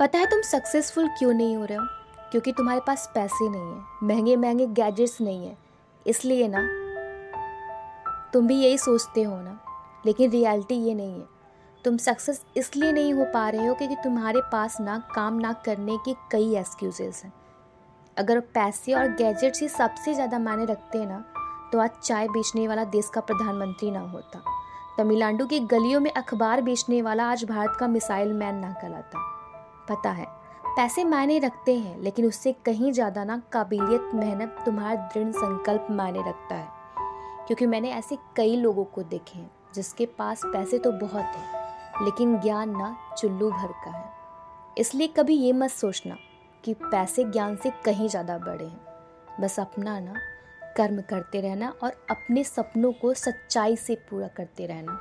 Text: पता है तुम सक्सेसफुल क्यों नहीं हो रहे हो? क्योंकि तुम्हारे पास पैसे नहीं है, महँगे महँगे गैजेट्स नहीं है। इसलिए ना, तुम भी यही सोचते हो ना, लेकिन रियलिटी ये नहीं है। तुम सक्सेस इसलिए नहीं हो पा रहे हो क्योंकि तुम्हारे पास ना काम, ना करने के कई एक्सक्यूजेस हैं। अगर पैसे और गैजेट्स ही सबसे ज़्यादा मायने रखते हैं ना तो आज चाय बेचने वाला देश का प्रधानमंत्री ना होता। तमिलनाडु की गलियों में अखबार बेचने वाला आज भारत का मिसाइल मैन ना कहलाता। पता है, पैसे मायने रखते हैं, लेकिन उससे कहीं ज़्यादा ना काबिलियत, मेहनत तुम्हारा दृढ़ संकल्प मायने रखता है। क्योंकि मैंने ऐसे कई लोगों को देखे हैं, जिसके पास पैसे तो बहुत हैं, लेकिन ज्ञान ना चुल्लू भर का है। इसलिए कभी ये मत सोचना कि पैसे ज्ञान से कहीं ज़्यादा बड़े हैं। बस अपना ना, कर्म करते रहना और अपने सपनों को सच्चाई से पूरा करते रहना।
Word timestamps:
पता 0.00 0.18
है 0.18 0.26
तुम 0.26 0.40
सक्सेसफुल 0.40 1.08
क्यों 1.08 1.32
नहीं 1.32 1.56
हो 1.56 1.64
रहे 1.64 1.78
हो? 1.78 1.84
क्योंकि 2.30 2.52
तुम्हारे 2.52 2.80
पास 2.80 3.10
पैसे 3.14 3.48
नहीं 3.48 3.72
है, 3.72 3.80
महँगे 4.02 4.36
महँगे 4.36 4.66
गैजेट्स 4.66 5.20
नहीं 5.20 5.46
है। 5.46 5.56
इसलिए 6.06 6.46
ना, 6.48 6.60
तुम 8.32 8.46
भी 8.46 8.54
यही 8.54 8.78
सोचते 8.78 9.22
हो 9.22 9.36
ना, 9.36 9.58
लेकिन 10.06 10.30
रियलिटी 10.30 10.74
ये 10.74 10.94
नहीं 10.94 11.20
है। 11.20 11.26
तुम 11.84 11.96
सक्सेस 11.96 12.44
इसलिए 12.56 12.92
नहीं 12.92 13.12
हो 13.14 13.24
पा 13.24 13.48
रहे 13.48 13.66
हो 13.66 13.74
क्योंकि 13.74 13.94
तुम्हारे 13.94 14.40
पास 14.42 14.76
ना 14.80 14.98
काम, 15.14 15.38
ना 15.38 15.52
करने 15.52 15.96
के 15.96 16.14
कई 16.32 16.56
एक्सक्यूजेस 16.56 17.20
हैं। 17.24 17.32
अगर 18.16 18.40
पैसे 18.54 18.92
और 18.92 19.08
गैजेट्स 19.08 19.60
ही 19.62 19.68
सबसे 19.68 20.14
ज़्यादा 20.14 20.38
मायने 20.38 20.64
रखते 20.64 20.98
हैं 20.98 21.06
ना 21.06 21.24
तो 21.72 21.78
आज 21.78 21.90
चाय 22.02 22.28
बेचने 22.28 22.68
वाला 22.68 22.84
देश 22.84 23.10
का 23.14 23.20
प्रधानमंत्री 23.20 23.90
ना 23.90 24.00
होता। 24.00 24.42
तमिलनाडु 24.98 25.46
की 25.46 25.60
गलियों 25.60 26.00
में 26.00 26.10
अखबार 26.10 26.62
बेचने 26.62 27.02
वाला 27.02 27.24
आज 27.24 27.44
भारत 27.44 27.76
का 27.80 27.88
मिसाइल 27.88 28.32
मैन 28.32 28.54
ना 28.54 28.72
कहलाता। 28.72 29.39
पता 29.88 30.10
है, 30.10 30.26
पैसे 30.66 31.04
मायने 31.04 31.38
रखते 31.38 31.78
हैं, 31.78 31.98
लेकिन 31.98 32.26
उससे 32.26 32.52
कहीं 32.52 32.92
ज़्यादा 32.92 33.24
ना 33.24 33.42
काबिलियत, 33.52 34.10
मेहनत 34.14 34.62
तुम्हारा 34.66 34.94
दृढ़ 34.94 35.30
संकल्प 35.32 35.86
मायने 35.90 36.18
रखता 36.18 36.54
है। 36.54 36.68
क्योंकि 37.46 37.66
मैंने 37.66 37.90
ऐसे 37.90 38.18
कई 38.36 38.56
लोगों 38.56 38.84
को 38.84 39.02
देखे 39.02 39.38
हैं, 39.38 39.50
जिसके 39.74 40.06
पास 40.06 40.42
पैसे 40.44 40.78
तो 40.78 40.92
बहुत 40.92 41.14
हैं, 41.14 42.04
लेकिन 42.04 42.38
ज्ञान 42.40 42.76
ना 42.76 42.96
चुल्लू 43.18 43.50
भर 43.50 43.72
का 43.84 43.90
है। 43.90 44.12
इसलिए 44.78 45.06
कभी 45.06 45.34
ये 45.34 45.52
मत 45.52 45.70
सोचना 45.70 46.16
कि 46.64 46.74
पैसे 46.74 47.24
ज्ञान 47.24 47.56
से 47.56 47.70
कहीं 47.84 48.08
ज़्यादा 48.08 48.38
बड़े 48.38 48.64
हैं। 48.64 49.40
बस 49.40 49.60
अपना 49.60 49.98
ना, 50.00 50.14
कर्म 50.76 51.00
करते 51.00 51.40
रहना 51.40 51.74
और 51.82 52.06
अपने 52.10 52.44
सपनों 52.44 52.92
को 52.92 53.14
सच्चाई 53.14 53.76
से 53.76 53.94
पूरा 54.10 54.28
करते 54.28 54.66
रहना। 54.66 55.00